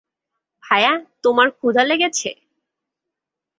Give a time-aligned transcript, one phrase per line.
[0.63, 2.29] ভায়া, তোমার ক্ষুধা লেগেছে?